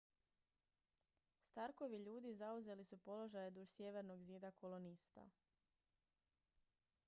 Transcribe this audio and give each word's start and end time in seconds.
starkovi 1.49 1.97
ljudi 1.97 2.33
zauzeli 2.39 2.85
su 2.85 2.97
položaje 2.97 3.51
duž 3.51 3.69
sjevernog 3.69 4.23
zida 4.23 4.51
kolonista 4.51 5.27